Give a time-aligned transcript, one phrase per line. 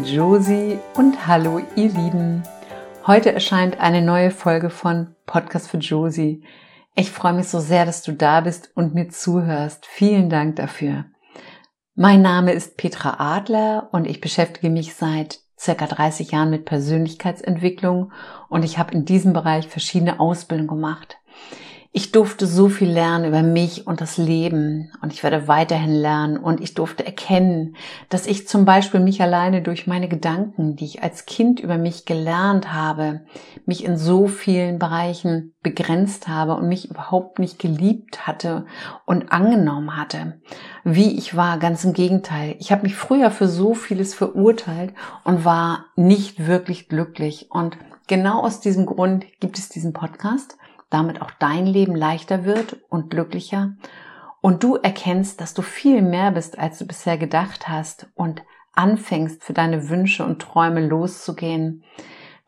[0.00, 2.42] Liebe Josie und hallo ihr Lieben.
[3.06, 6.42] Heute erscheint eine neue Folge von Podcast für Josie.
[6.94, 9.84] Ich freue mich so sehr, dass du da bist und mir zuhörst.
[9.84, 11.04] Vielen Dank dafür.
[11.94, 18.12] Mein Name ist Petra Adler und ich beschäftige mich seit circa 30 Jahren mit Persönlichkeitsentwicklung
[18.48, 21.18] und ich habe in diesem Bereich verschiedene Ausbildungen gemacht.
[21.92, 26.36] Ich durfte so viel lernen über mich und das Leben und ich werde weiterhin lernen
[26.36, 27.74] und ich durfte erkennen,
[28.08, 32.04] dass ich zum Beispiel mich alleine durch meine Gedanken, die ich als Kind über mich
[32.04, 33.22] gelernt habe,
[33.66, 38.66] mich in so vielen Bereichen begrenzt habe und mich überhaupt nicht geliebt hatte
[39.04, 40.40] und angenommen hatte,
[40.84, 41.58] wie ich war.
[41.58, 42.54] Ganz im Gegenteil.
[42.60, 47.76] Ich habe mich früher für so vieles verurteilt und war nicht wirklich glücklich und
[48.10, 50.58] Genau aus diesem Grund gibt es diesen Podcast,
[50.90, 53.76] damit auch dein Leben leichter wird und glücklicher
[54.40, 59.44] und du erkennst, dass du viel mehr bist, als du bisher gedacht hast und anfängst
[59.44, 61.84] für deine Wünsche und Träume loszugehen,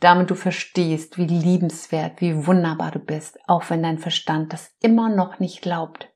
[0.00, 5.08] damit du verstehst, wie liebenswert, wie wunderbar du bist, auch wenn dein Verstand das immer
[5.08, 6.08] noch nicht glaubt.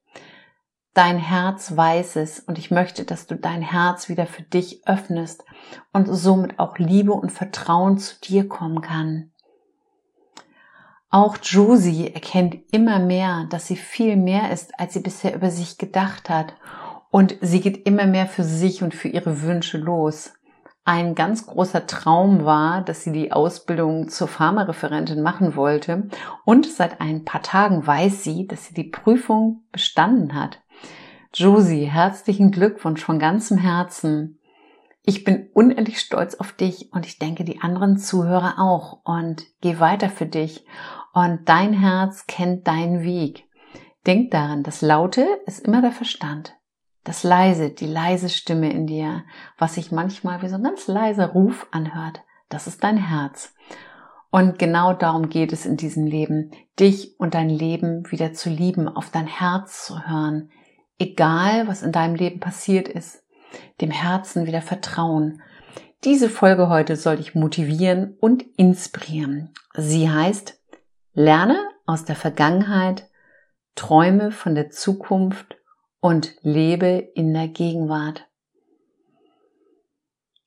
[0.94, 5.44] Dein Herz weiß es und ich möchte, dass du dein Herz wieder für dich öffnest
[5.92, 9.30] und somit auch Liebe und Vertrauen zu dir kommen kann.
[11.08, 15.78] Auch Josie erkennt immer mehr, dass sie viel mehr ist, als sie bisher über sich
[15.78, 16.54] gedacht hat.
[17.10, 20.32] Und sie geht immer mehr für sich und für ihre Wünsche los.
[20.84, 26.08] Ein ganz großer Traum war, dass sie die Ausbildung zur Pharmareferentin machen wollte.
[26.44, 30.60] Und seit ein paar Tagen weiß sie, dass sie die Prüfung bestanden hat.
[31.34, 34.35] Josie, herzlichen Glückwunsch von ganzem Herzen.
[35.09, 39.78] Ich bin unendlich stolz auf dich und ich denke die anderen Zuhörer auch und geh
[39.78, 40.67] weiter für dich
[41.12, 43.44] und dein Herz kennt deinen Weg.
[44.05, 46.56] Denk daran, das Laute ist immer der Verstand.
[47.05, 49.22] Das Leise, die leise Stimme in dir,
[49.59, 53.55] was sich manchmal wie so ein ganz leiser Ruf anhört, das ist dein Herz.
[54.33, 56.50] Und genau darum geht es in diesem Leben,
[56.81, 60.50] dich und dein Leben wieder zu lieben, auf dein Herz zu hören,
[60.99, 63.23] egal was in deinem Leben passiert ist,
[63.81, 65.43] dem Herzen wieder vertrauen.
[66.05, 69.53] Diese Folge heute soll dich motivieren und inspirieren.
[69.75, 70.61] Sie heißt
[71.15, 73.09] Lerne aus der Vergangenheit,
[73.75, 75.56] träume von der Zukunft
[76.00, 78.27] und lebe in der Gegenwart.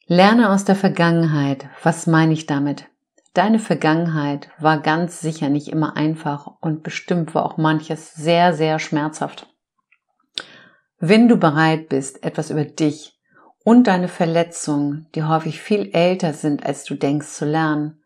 [0.05, 1.67] Lerne aus der Vergangenheit.
[1.83, 2.85] Was meine ich damit?
[3.33, 8.79] Deine Vergangenheit war ganz sicher nicht immer einfach und bestimmt war auch manches sehr, sehr
[8.79, 9.47] schmerzhaft.
[10.99, 13.17] Wenn du bereit bist, etwas über dich
[13.63, 18.03] und deine Verletzungen, die häufig viel älter sind, als du denkst, zu lernen,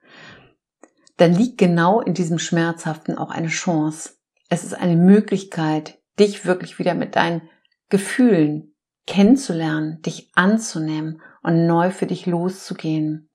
[1.17, 4.11] dann liegt genau in diesem Schmerzhaften auch eine Chance.
[4.47, 7.41] Es ist eine Möglichkeit, dich wirklich wieder mit deinen
[7.89, 8.75] Gefühlen
[9.07, 13.29] kennenzulernen, dich anzunehmen und neu für dich loszugehen.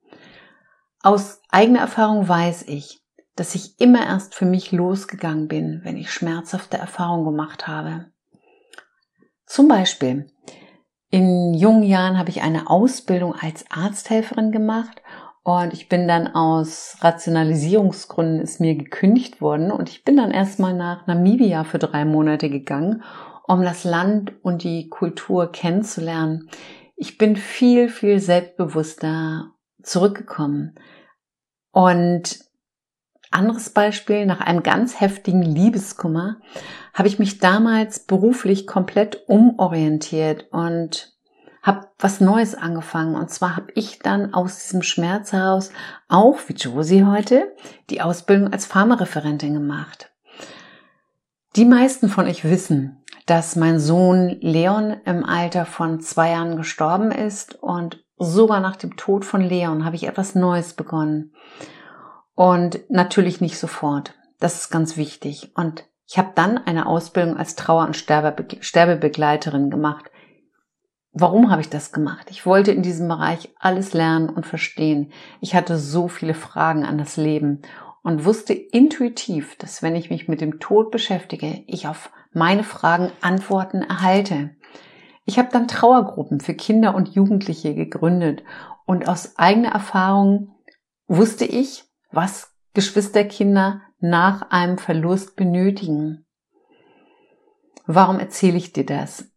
[1.01, 3.01] Aus eigener Erfahrung weiß ich,
[3.35, 8.05] dass ich immer erst für mich losgegangen bin, wenn ich schmerzhafte Erfahrungen gemacht habe.
[9.49, 10.27] Zum Beispiel,
[11.09, 15.01] in jungen Jahren habe ich eine Ausbildung als Arzthelferin gemacht
[15.41, 20.75] und ich bin dann aus Rationalisierungsgründen ist mir gekündigt worden und ich bin dann erstmal
[20.75, 23.01] nach Namibia für drei Monate gegangen,
[23.47, 26.47] um das Land und die Kultur kennenzulernen.
[26.95, 30.75] Ich bin viel, viel selbstbewusster zurückgekommen.
[31.71, 32.39] Und
[33.31, 36.37] anderes Beispiel, nach einem ganz heftigen Liebeskummer
[36.93, 41.13] habe ich mich damals beruflich komplett umorientiert und
[41.61, 43.15] habe was Neues angefangen.
[43.15, 45.71] Und zwar habe ich dann aus diesem Schmerz heraus
[46.07, 47.53] auch, wie Josie heute,
[47.89, 50.11] die Ausbildung als Pharmareferentin gemacht.
[51.55, 57.11] Die meisten von euch wissen, dass mein Sohn Leon im Alter von zwei Jahren gestorben
[57.11, 61.33] ist und sogar nach dem Tod von Leon habe ich etwas Neues begonnen.
[62.39, 64.13] Und natürlich nicht sofort.
[64.39, 65.51] Das ist ganz wichtig.
[65.55, 70.05] Und ich habe dann eine Ausbildung als Trauer- und Sterbebegleiterin gemacht.
[71.11, 72.27] Warum habe ich das gemacht?
[72.31, 75.11] Ich wollte in diesem Bereich alles lernen und verstehen.
[75.41, 77.61] Ich hatte so viele Fragen an das Leben
[78.03, 83.11] und wusste intuitiv, dass wenn ich mich mit dem Tod beschäftige, ich auf meine Fragen
[83.19, 84.51] Antworten erhalte.
[85.25, 88.45] Ich habe dann Trauergruppen für Kinder und Jugendliche gegründet
[88.85, 90.55] und aus eigener Erfahrung
[91.05, 96.25] wusste ich, was Geschwisterkinder nach einem Verlust benötigen.
[97.85, 99.29] Warum erzähle ich dir das?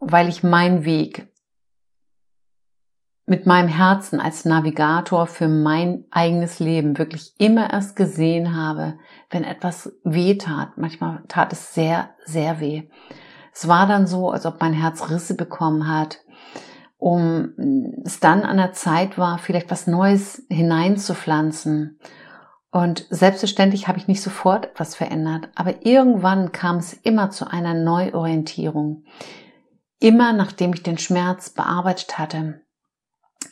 [0.00, 1.28] weil ich meinen Weg
[3.26, 8.98] mit meinem Herzen als Navigator für mein eigenes Leben wirklich immer erst gesehen habe,
[9.28, 10.78] wenn etwas weh tat.
[10.78, 12.88] Manchmal tat es sehr, sehr weh.
[13.52, 16.18] Es war dann so, als ob mein Herz Risse bekommen hat
[17.00, 17.54] um
[18.04, 21.98] es dann an der Zeit war, vielleicht was Neues hineinzupflanzen.
[22.70, 27.74] Und selbstverständlich habe ich nicht sofort etwas verändert, aber irgendwann kam es immer zu einer
[27.74, 29.04] Neuorientierung.
[29.98, 32.60] Immer nachdem ich den Schmerz bearbeitet hatte.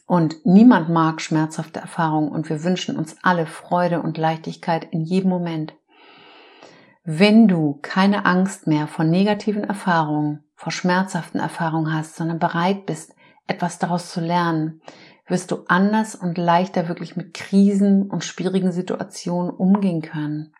[0.06, 5.30] Und niemand mag schmerzhafte Erfahrungen und wir wünschen uns alle Freude und Leichtigkeit in jedem
[5.30, 5.74] Moment.
[7.04, 13.14] Wenn du keine Angst mehr vor negativen Erfahrungen, vor schmerzhaften Erfahrungen hast, sondern bereit bist,
[13.46, 14.80] etwas daraus zu lernen,
[15.28, 20.52] wirst du anders und leichter wirklich mit Krisen und schwierigen Situationen umgehen können.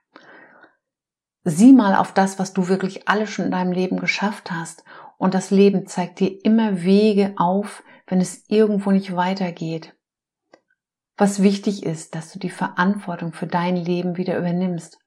[1.44, 4.84] Sieh mal auf das, was du wirklich alles schon in deinem Leben geschafft hast.
[5.16, 9.94] Und das Leben zeigt dir immer Wege auf, wenn es irgendwo nicht weitergeht.
[11.16, 14.98] Was wichtig ist, dass du die Verantwortung für dein Leben wieder übernimmst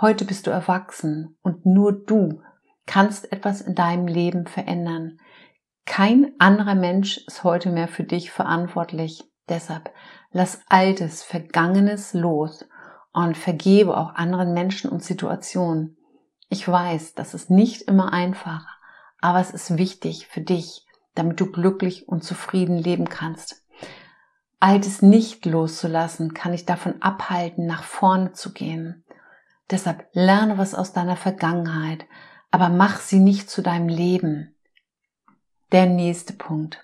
[0.00, 2.40] Heute bist du erwachsen und nur du
[2.86, 5.18] kannst etwas in deinem Leben verändern.
[5.88, 9.24] Kein anderer Mensch ist heute mehr für dich verantwortlich.
[9.48, 9.90] Deshalb
[10.30, 12.68] lass Altes, Vergangenes los
[13.14, 15.96] und vergebe auch anderen Menschen und Situationen.
[16.50, 18.66] Ich weiß, das ist nicht immer einfach,
[19.22, 23.64] aber es ist wichtig für dich, damit du glücklich und zufrieden leben kannst.
[24.60, 29.06] Altes nicht loszulassen kann dich davon abhalten, nach vorne zu gehen.
[29.70, 32.04] Deshalb lerne was aus deiner Vergangenheit,
[32.50, 34.54] aber mach sie nicht zu deinem Leben.
[35.70, 36.82] Der nächste Punkt.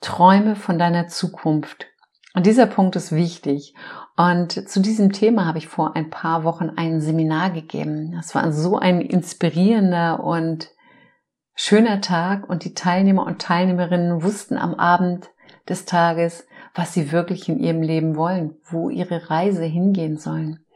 [0.00, 1.86] Träume von deiner Zukunft.
[2.34, 3.76] Und dieser Punkt ist wichtig.
[4.16, 8.10] Und zu diesem Thema habe ich vor ein paar Wochen ein Seminar gegeben.
[8.16, 10.68] Das war so ein inspirierender und
[11.54, 15.30] schöner Tag und die Teilnehmer und Teilnehmerinnen wussten am Abend
[15.68, 20.66] des Tages, was sie wirklich in ihrem Leben wollen, wo ihre Reise hingehen sollen.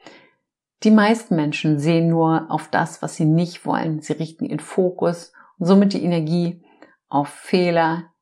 [0.85, 4.01] Die meisten Menschen sehen nur auf das, was sie nicht wollen.
[4.01, 6.63] Sie richten ihren Fokus und somit die Energie
[7.09, 8.13] auf Fehler,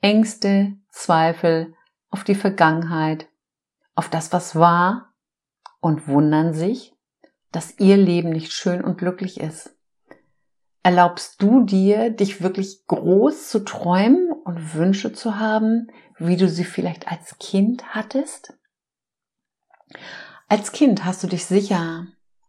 [0.00, 1.74] Ängste, Zweifel,
[2.10, 3.28] auf die Vergangenheit,
[3.94, 5.12] auf das, was war
[5.80, 6.94] und wundern sich,
[7.52, 9.74] dass ihr Leben nicht schön und glücklich ist.
[10.82, 15.88] Erlaubst du dir, dich wirklich groß zu träumen und Wünsche zu haben,
[16.18, 18.56] wie du sie vielleicht als Kind hattest?
[20.48, 22.06] Als Kind hast du dich sicher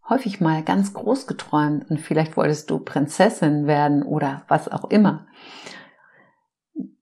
[0.09, 5.27] häufig mal ganz groß geträumt und vielleicht wolltest du Prinzessin werden oder was auch immer.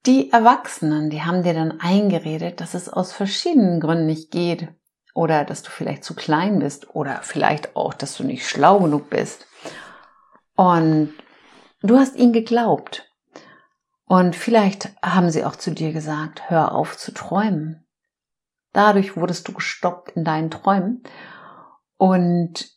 [0.06, 4.68] Die Erwachsenen, die haben dir dann eingeredet, dass es aus verschiedenen Gründen nicht geht
[5.16, 9.10] oder dass du vielleicht zu klein bist oder vielleicht auch, dass du nicht schlau genug
[9.10, 9.48] bist.
[10.56, 11.13] Und
[11.81, 13.10] du hast ihnen geglaubt.
[14.06, 17.88] Und vielleicht haben sie auch zu dir gesagt, hör auf zu träumen.
[18.74, 21.01] Dadurch wurdest du gestoppt in deinen Träumen.
[21.98, 22.69] Und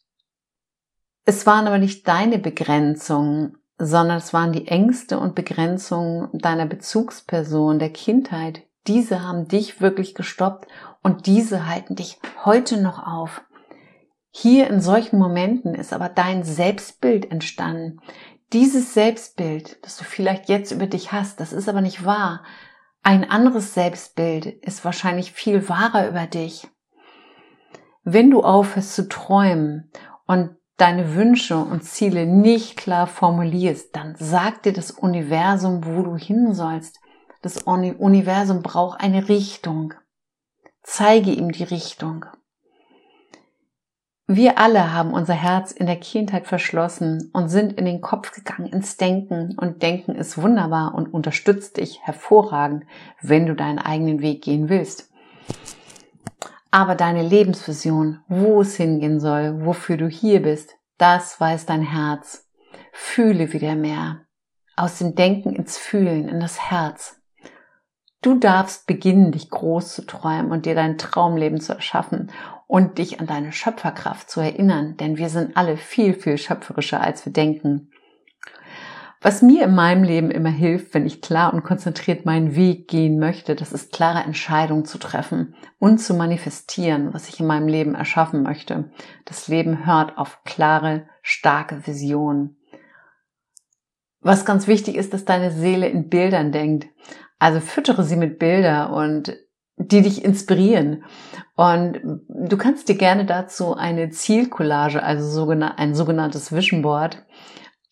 [1.26, 7.78] es waren aber nicht deine Begrenzungen, sondern es waren die Ängste und Begrenzungen deiner Bezugsperson,
[7.78, 8.64] der Kindheit.
[8.86, 10.66] Diese haben dich wirklich gestoppt
[11.02, 13.42] und diese halten dich heute noch auf.
[14.30, 18.00] Hier in solchen Momenten ist aber dein Selbstbild entstanden.
[18.52, 22.42] Dieses Selbstbild, das du vielleicht jetzt über dich hast, das ist aber nicht wahr.
[23.02, 26.68] Ein anderes Selbstbild ist wahrscheinlich viel wahrer über dich.
[28.04, 29.90] Wenn du aufhörst zu träumen
[30.26, 36.16] und deine Wünsche und Ziele nicht klar formulierst, dann sagt dir das Universum, wo du
[36.16, 36.98] hin sollst.
[37.42, 39.94] Das Universum braucht eine Richtung.
[40.82, 42.24] Zeige ihm die Richtung.
[44.30, 48.66] Wir alle haben unser Herz in der Kindheit verschlossen und sind in den Kopf gegangen,
[48.66, 49.56] ins Denken.
[49.58, 52.84] Und Denken ist wunderbar und unterstützt dich hervorragend,
[53.22, 55.10] wenn du deinen eigenen Weg gehen willst.
[56.70, 62.46] Aber deine Lebensvision, wo es hingehen soll, wofür du hier bist, das weiß dein Herz.
[62.92, 64.22] Fühle wieder mehr.
[64.76, 67.20] Aus dem Denken ins Fühlen, in das Herz.
[68.20, 72.32] Du darfst beginnen, dich groß zu träumen und dir dein Traumleben zu erschaffen
[72.66, 77.24] und dich an deine Schöpferkraft zu erinnern, denn wir sind alle viel, viel schöpferischer, als
[77.24, 77.90] wir denken.
[79.20, 83.18] Was mir in meinem Leben immer hilft, wenn ich klar und konzentriert meinen Weg gehen
[83.18, 87.96] möchte, das ist klare Entscheidungen zu treffen und zu manifestieren, was ich in meinem Leben
[87.96, 88.92] erschaffen möchte.
[89.24, 92.58] Das Leben hört auf klare, starke Visionen.
[94.20, 96.86] Was ganz wichtig ist, dass deine Seele in Bildern denkt.
[97.40, 99.36] Also füttere sie mit Bilder und
[99.76, 101.04] die dich inspirieren.
[101.56, 107.24] Und du kannst dir gerne dazu eine Zielcollage, also ein sogenanntes Vision Board,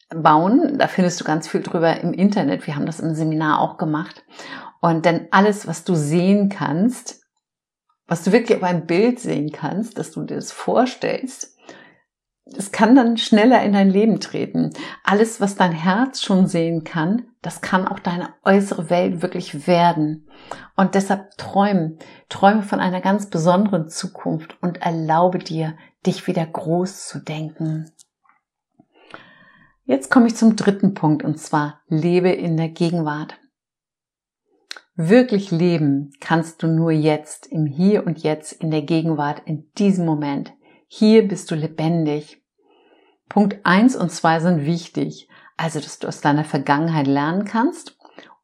[0.08, 0.78] bauen.
[0.78, 2.66] Da findest du ganz viel drüber im Internet.
[2.66, 4.24] Wir haben das im Seminar auch gemacht.
[4.80, 7.24] Und denn alles, was du sehen kannst,
[8.06, 11.56] was du wirklich auf einem Bild sehen kannst, dass du dir das vorstellst,
[12.54, 14.70] es kann dann schneller in dein Leben treten.
[15.02, 20.28] Alles, was dein Herz schon sehen kann, das kann auch deine äußere Welt wirklich werden.
[20.76, 21.96] Und deshalb träume,
[22.28, 27.90] träume von einer ganz besonderen Zukunft und erlaube dir, dich wieder groß zu denken.
[29.88, 33.38] Jetzt komme ich zum dritten Punkt und zwar lebe in der Gegenwart.
[34.96, 40.04] Wirklich leben kannst du nur jetzt, im Hier und Jetzt, in der Gegenwart, in diesem
[40.04, 40.52] Moment.
[40.88, 42.42] Hier bist du lebendig.
[43.28, 45.28] Punkt eins und zwei sind wichtig.
[45.56, 47.96] Also, dass du aus deiner Vergangenheit lernen kannst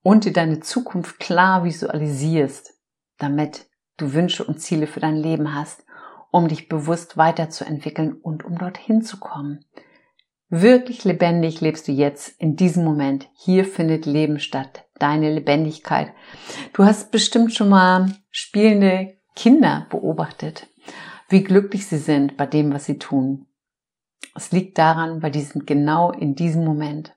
[0.03, 2.75] und dir deine Zukunft klar visualisierst,
[3.19, 5.85] damit du Wünsche und Ziele für dein Leben hast,
[6.31, 9.65] um dich bewusst weiterzuentwickeln und um dorthin zu kommen.
[10.55, 13.27] Wirklich lebendig lebst du jetzt in diesem Moment.
[13.33, 14.85] Hier findet Leben statt.
[14.99, 16.13] Deine Lebendigkeit.
[16.75, 20.69] Du hast bestimmt schon mal spielende Kinder beobachtet,
[21.31, 23.47] wie glücklich sie sind bei dem, was sie tun.
[24.37, 27.17] Es liegt daran, weil die sind genau in diesem Moment.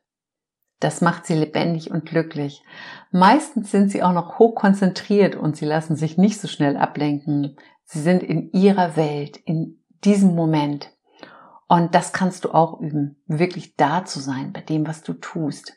[0.79, 2.63] Das macht sie lebendig und glücklich.
[3.11, 7.57] Meistens sind sie auch noch hoch konzentriert und sie lassen sich nicht so schnell ablenken.
[7.83, 10.94] Sie sind in ihrer Welt, in diesem Moment.
[11.67, 15.73] Und das kannst du auch üben, wirklich da zu sein bei dem, was du tust.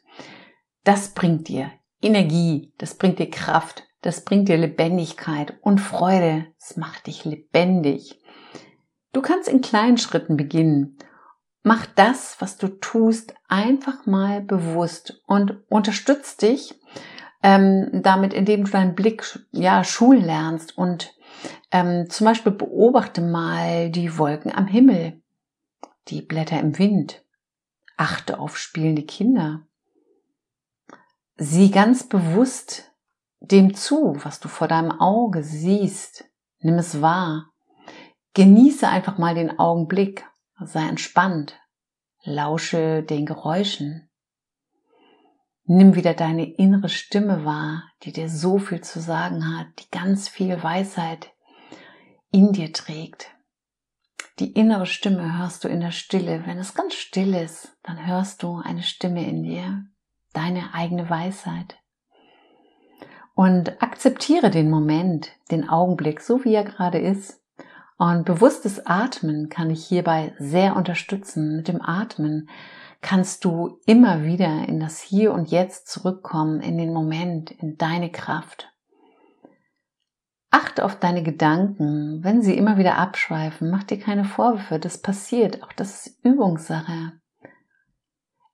[0.84, 1.70] Das bringt dir
[2.02, 6.46] Energie, das bringt dir Kraft, das bringt dir Lebendigkeit und Freude.
[6.58, 8.20] Es macht dich lebendig.
[9.12, 10.98] Du kannst in kleinen Schritten beginnen.
[11.62, 16.78] Mach das, was du tust, einfach mal bewusst und unterstütz dich
[17.42, 21.14] ähm, damit, indem du deinen Blick ja schulen lernst und
[21.70, 25.20] ähm, zum Beispiel beobachte mal die Wolken am Himmel
[26.10, 27.24] die Blätter im Wind.
[27.96, 29.66] Achte auf spielende Kinder.
[31.36, 32.92] Sieh ganz bewusst
[33.40, 36.24] dem zu, was du vor deinem Auge siehst.
[36.60, 37.50] Nimm es wahr.
[38.34, 40.26] Genieße einfach mal den Augenblick.
[40.60, 41.58] Sei entspannt.
[42.22, 44.10] Lausche den Geräuschen.
[45.64, 50.28] Nimm wieder deine innere Stimme wahr, die dir so viel zu sagen hat, die ganz
[50.28, 51.32] viel Weisheit
[52.30, 53.37] in dir trägt.
[54.38, 56.42] Die innere Stimme hörst du in der Stille.
[56.46, 59.84] Wenn es ganz still ist, dann hörst du eine Stimme in dir,
[60.32, 61.76] deine eigene Weisheit.
[63.34, 67.42] Und akzeptiere den Moment, den Augenblick, so wie er gerade ist.
[67.96, 71.56] Und bewusstes Atmen kann ich hierbei sehr unterstützen.
[71.56, 72.48] Mit dem Atmen
[73.00, 78.12] kannst du immer wieder in das Hier und Jetzt zurückkommen, in den Moment, in deine
[78.12, 78.72] Kraft.
[80.50, 82.24] Achte auf deine Gedanken.
[82.24, 84.78] Wenn sie immer wieder abschweifen, mach dir keine Vorwürfe.
[84.78, 85.62] Das passiert.
[85.62, 87.12] Auch das ist Übungssache.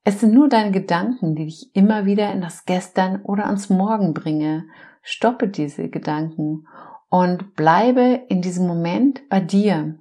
[0.03, 4.13] Es sind nur deine Gedanken, die dich immer wieder in das Gestern oder ans Morgen
[4.13, 4.67] bringe.
[5.01, 6.67] Stoppe diese Gedanken
[7.09, 9.97] und bleibe in diesem Moment bei dir.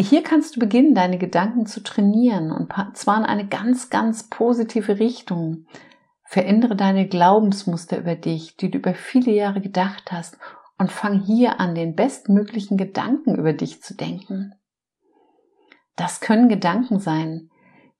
[0.00, 4.98] Hier kannst du beginnen, deine Gedanken zu trainieren und zwar in eine ganz, ganz positive
[5.00, 5.66] Richtung.
[6.30, 10.36] Verändere deine Glaubensmuster über dich, die du über viele Jahre gedacht hast
[10.76, 14.52] und fang hier an, den bestmöglichen Gedanken über dich zu denken.
[15.96, 17.48] Das können Gedanken sein,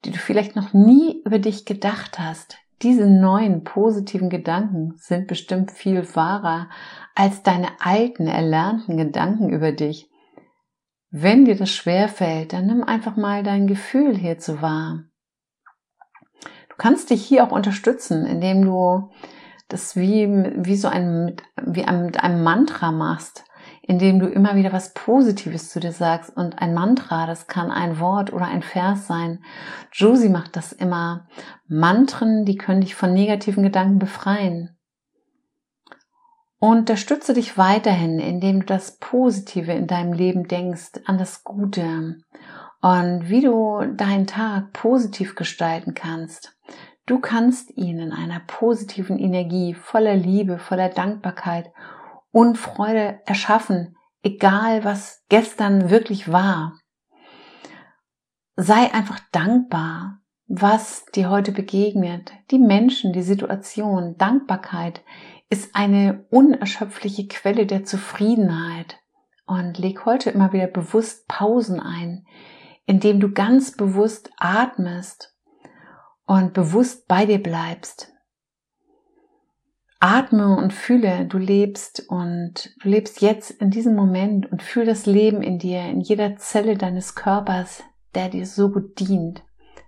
[0.05, 2.59] die du vielleicht noch nie über dich gedacht hast.
[2.83, 6.69] Diese neuen positiven Gedanken sind bestimmt viel wahrer
[7.15, 10.07] als deine alten erlernten Gedanken über dich.
[11.09, 15.08] Wenn dir das schwer fällt, dann nimm einfach mal dein Gefühl hierzu wahr
[16.79, 19.11] kannst dich hier auch unterstützen, indem du
[19.67, 23.45] das wie, wie so ein, wie ein, mit einem Mantra machst,
[23.83, 26.35] indem du immer wieder was Positives zu dir sagst.
[26.35, 29.43] Und ein Mantra, das kann ein Wort oder ein Vers sein.
[29.91, 31.27] Josie macht das immer.
[31.67, 34.75] Mantren, die können dich von negativen Gedanken befreien.
[36.57, 42.17] Unterstütze dich weiterhin, indem du das Positive in deinem Leben denkst, an das Gute
[42.81, 46.55] und wie du deinen Tag positiv gestalten kannst.
[47.05, 51.71] Du kannst ihn in einer positiven Energie, voller Liebe, voller Dankbarkeit
[52.31, 56.79] und Freude erschaffen, egal was gestern wirklich war.
[58.55, 64.17] Sei einfach dankbar, was dir heute begegnet, die Menschen, die Situation.
[64.17, 65.01] Dankbarkeit
[65.49, 68.99] ist eine unerschöpfliche Quelle der Zufriedenheit.
[69.45, 72.25] Und leg heute immer wieder bewusst Pausen ein,
[72.89, 75.35] indem du ganz bewusst atmest
[76.25, 78.11] und bewusst bei dir bleibst.
[79.99, 85.05] Atme und fühle, du lebst und du lebst jetzt in diesem Moment und fühl das
[85.05, 87.83] Leben in dir, in jeder Zelle deines Körpers,
[88.15, 89.43] der dir so gut dient.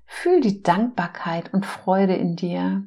[0.05, 2.83] Fühl die Dankbarkeit und Freude in dir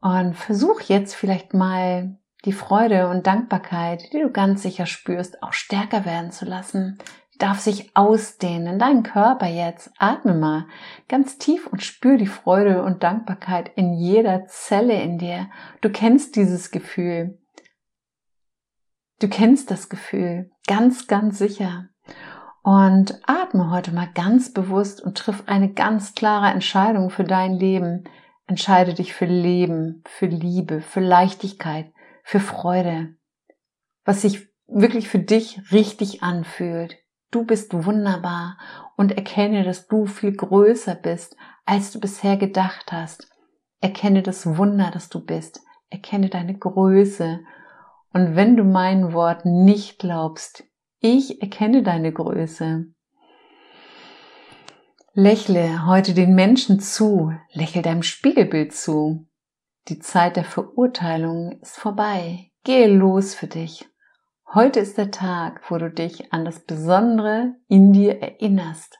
[0.00, 5.52] und versuch jetzt vielleicht mal die Freude und Dankbarkeit, die du ganz sicher spürst, auch
[5.52, 6.98] stärker werden zu lassen,
[7.38, 8.78] darf sich ausdehnen.
[8.78, 9.90] Dein Körper jetzt.
[9.98, 10.66] Atme mal
[11.08, 15.48] ganz tief und spür die Freude und Dankbarkeit in jeder Zelle in dir.
[15.80, 17.38] Du kennst dieses Gefühl.
[19.20, 20.50] Du kennst das Gefühl.
[20.66, 21.88] Ganz, ganz sicher.
[22.62, 28.04] Und atme heute mal ganz bewusst und triff eine ganz klare Entscheidung für dein Leben.
[28.46, 31.92] Entscheide dich für Leben, für Liebe, für Leichtigkeit,
[32.24, 33.14] für Freude.
[34.04, 36.96] Was sich wirklich für dich richtig anfühlt.
[37.36, 38.56] Du bist wunderbar
[38.96, 43.28] und erkenne, dass du viel größer bist, als du bisher gedacht hast.
[43.82, 45.60] Erkenne das Wunder, das du bist.
[45.90, 47.40] Erkenne deine Größe.
[48.14, 50.64] Und wenn du meinen Worten nicht glaubst,
[51.00, 52.86] ich erkenne deine Größe.
[55.12, 59.28] Lächle heute den Menschen zu, lächle deinem Spiegelbild zu.
[59.88, 62.50] Die Zeit der Verurteilung ist vorbei.
[62.64, 63.86] Gehe los für dich.
[64.54, 68.98] Heute ist der Tag, wo du dich an das Besondere in dir erinnerst.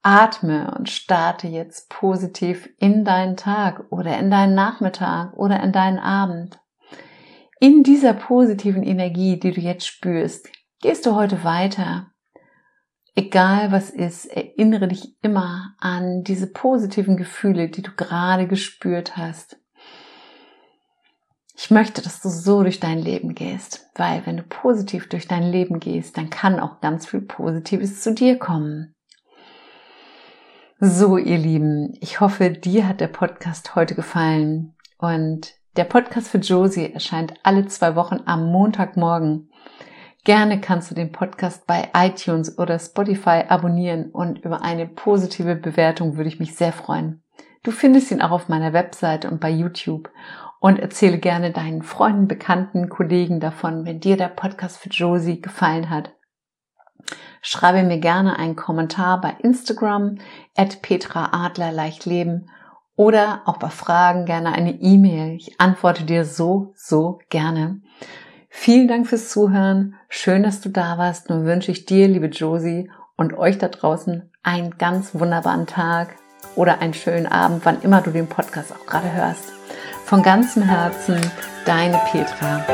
[0.00, 5.98] Atme und starte jetzt positiv in deinen Tag oder in deinen Nachmittag oder in deinen
[5.98, 6.60] Abend.
[7.58, 10.48] In dieser positiven Energie, die du jetzt spürst,
[10.80, 12.12] gehst du heute weiter.
[13.16, 19.59] Egal was ist, erinnere dich immer an diese positiven Gefühle, die du gerade gespürt hast.
[21.62, 25.42] Ich möchte, dass du so durch dein Leben gehst, weil wenn du positiv durch dein
[25.42, 28.94] Leben gehst, dann kann auch ganz viel Positives zu dir kommen.
[30.78, 36.38] So, ihr Lieben, ich hoffe, dir hat der Podcast heute gefallen und der Podcast für
[36.38, 39.50] Josie erscheint alle zwei Wochen am Montagmorgen.
[40.24, 46.16] Gerne kannst du den Podcast bei iTunes oder Spotify abonnieren und über eine positive Bewertung
[46.16, 47.22] würde ich mich sehr freuen.
[47.62, 50.08] Du findest ihn auch auf meiner Webseite und bei YouTube
[50.60, 55.90] und erzähle gerne deinen Freunden, Bekannten, Kollegen davon, wenn dir der Podcast für Josie gefallen
[55.90, 56.12] hat.
[57.42, 60.18] Schreibe mir gerne einen Kommentar bei Instagram
[60.54, 62.50] at Petra Adler Leichtleben
[62.94, 65.36] oder auch bei Fragen gerne eine E-Mail.
[65.36, 67.80] Ich antworte dir so, so gerne.
[68.50, 69.94] Vielen Dank fürs Zuhören.
[70.08, 71.30] Schön, dass du da warst.
[71.30, 76.16] Nun wünsche ich dir, liebe Josie, und euch da draußen einen ganz wunderbaren Tag
[76.56, 79.52] oder einen schönen Abend, wann immer du den Podcast auch gerade hörst.
[80.10, 81.20] Von ganzem Herzen,
[81.64, 82.66] deine Petra.